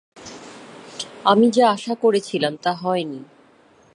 আমি 1.25 1.47
যা 1.51 1.65
আশা 1.71 1.93
করেছিলাম 1.95 2.53
তা 2.63 2.71
হয়নি। 2.73 3.19